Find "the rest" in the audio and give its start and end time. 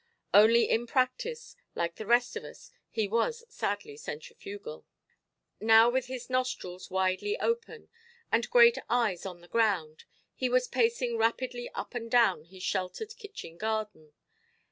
1.97-2.35